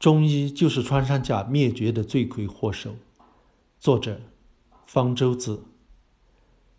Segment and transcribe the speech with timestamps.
[0.00, 2.96] 中医就是穿山甲灭绝的罪魁祸首。
[3.78, 4.22] 作者：
[4.86, 5.64] 方舟子。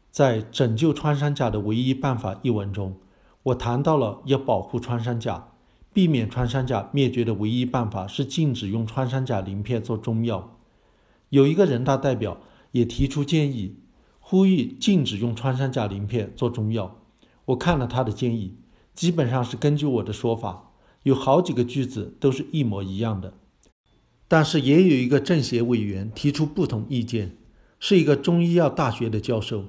[0.10, 2.98] 在《拯救穿山甲的唯一办法》一文中，
[3.44, 5.50] 我谈到了要保护穿山甲、
[5.94, 10.58] 避免穿山甲灭绝的唯一办法是禁止用穿山甲鳞片做中药。
[11.30, 12.40] 有一个人大代表
[12.72, 13.76] 也提出建议，
[14.20, 16.98] 呼吁禁止用穿山甲鳞片做中药。
[17.46, 18.58] 我看了他的建议，
[18.96, 20.71] 基本上是根据我的说法。
[21.04, 23.34] 有好几个句子都是一模一样的，
[24.28, 27.38] 但是也有一个政协委员提出不同意见，
[27.80, 29.66] 是一个中医药大学的教授。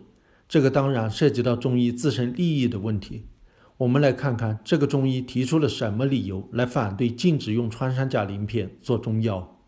[0.49, 3.27] 这个当然涉及到中医自身利益的问题。
[3.79, 9.59] 我们来看看这个中医提出了什么理由来反对禁止用穿山甲鳞片做中药。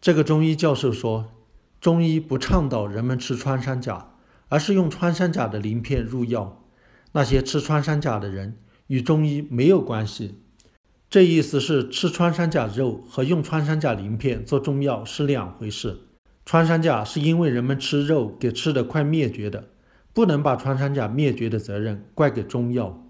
[0.00, 1.32] 这个中医教授说，
[1.80, 4.14] 中医不倡导人们吃穿山甲，
[4.48, 6.62] 而是用穿山甲的鳞片入药。
[7.12, 10.41] 那些吃穿山甲的人与中医没有关系。
[11.12, 15.98] 这意思是吃穿山甲肉和用穿山甲鳞片做中药是两回事。
[16.46, 19.68] 穿山甲是因为人们吃肉给吃的快灭绝的，
[20.14, 23.04] 不能把穿山甲灭绝的责任怪给中药。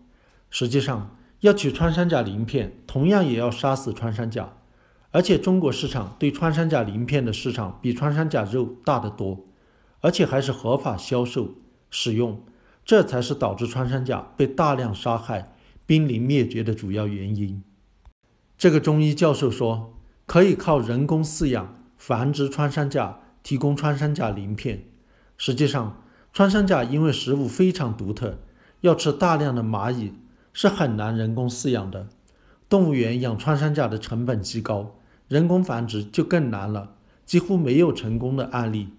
[0.51, 4.53] 实际上，要取穿山甲鳞片，同样也要杀死穿山甲，
[5.13, 9.47] 而且中国市场对穿山甲鳞片的市场比穿山甲肉大得多，
[10.01, 11.55] 而且还是合法销售
[11.89, 12.43] 使用，
[12.85, 15.55] 这才是导致穿山甲被大量杀害、
[15.87, 17.63] 濒临灭绝的主要原因。
[18.63, 19.93] 这个中医教授说，
[20.25, 24.85] 可以靠人工饲养繁殖穿山甲，提供穿山甲鳞片。
[25.37, 26.01] 实际上，
[26.33, 28.39] 穿山甲因为食物非常独特，
[28.83, 30.13] 要吃大量的蚂蚁，
[30.53, 32.07] 是很难人工饲养的。
[32.69, 34.95] 动物园养穿山甲的成本极高，
[35.27, 36.93] 人工繁殖就更难了，
[37.27, 38.91] 几乎没有成功的案例。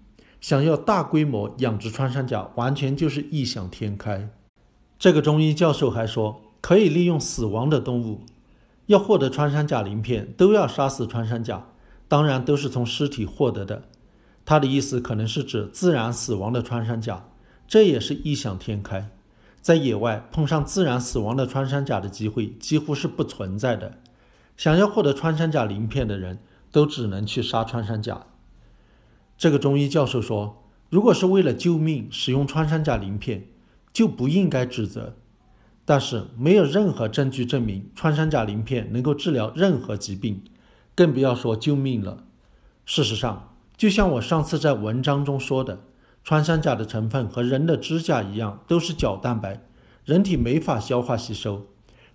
[0.42, 4.28] 想要大规模养殖穿山甲，完全就是异想天开。
[4.98, 8.20] 这个中医教授还说，可以利用死亡的动物。
[8.86, 11.68] 要获得穿山甲鳞片，都要杀死穿山甲，
[12.06, 13.84] 当然都是从尸体获得的。
[14.44, 17.28] 他的意思可能是指自然死亡的穿山甲，
[17.66, 19.10] 这也是异想天开。
[19.62, 23.98] 在野外碰上自然死亡的穿山甲的机会几乎是不存在的。
[24.56, 26.38] 想要获得穿山甲鳞片的人，
[26.70, 28.26] 都只能去杀穿山甲。
[29.38, 33.48] 这个中医教授说，如果是为了救命使用穿山甲鳞片，
[33.94, 35.16] 就不应该指责。
[35.84, 40.42] 但是没有任何证据证明穿山甲鳞片能够治疗任何疾病，
[40.94, 42.24] 更不要说救命了。
[42.86, 45.84] 事实上，就像我上次在文章中说的，
[46.22, 49.62] 穿山甲的成分和人的指甲一样，都是角蛋白，
[50.04, 51.66] 人体没法消化吸收，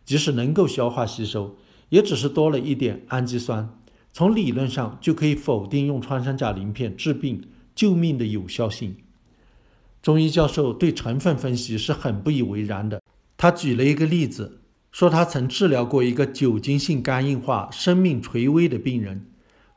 [0.03, 1.55] 即使能够消化吸收，
[1.89, 3.69] 也只是多了一点氨基酸。
[4.11, 8.95] 从理论上就可以否定用穿山甲鳞片治病救命的有效性。
[10.01, 12.98] 中医教授对成分分析是很不以为然的。
[13.41, 14.59] 他举了一个例子，
[14.91, 19.27] 说他曾治疗过一个酒精性肝硬化、生命垂危的病人，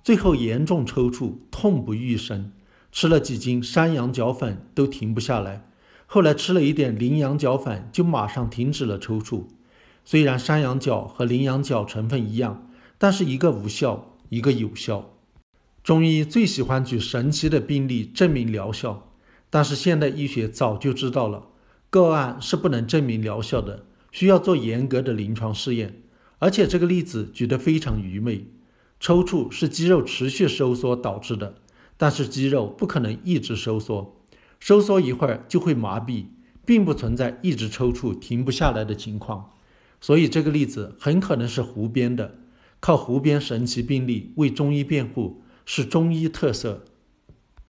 [0.03, 2.51] 最后严重抽搐、痛不欲生，
[2.91, 5.69] 吃了几斤山羊角粉都停不下来。
[6.07, 9.45] 后来吃了一点羚羊角粉，就马上停止了抽搐。
[10.05, 12.69] 虽然山羊角和羚羊角成分一样，
[12.99, 15.15] 但是一个无效，一个有效。
[15.85, 19.13] 中医最喜欢举神奇的病例证明疗效，
[19.49, 21.51] 但是现代医学早就知道了。
[21.93, 26.01] 个案是不能证明疗效的，需要做严格的临床试验。
[26.39, 28.47] 而且这个例子举得非常愚昧。
[28.99, 31.57] 抽搐是肌肉持续收缩导致的，
[31.99, 34.17] 但是肌肉不可能一直收缩，
[34.59, 36.25] 收缩一会儿就会麻痹，
[36.65, 39.51] 并不存在一直抽搐停不下来的情况。
[40.01, 42.39] 所以这个例子很可能是胡编的，
[42.81, 46.87] 靠胡编神奇病例为中医辩护是中医特色。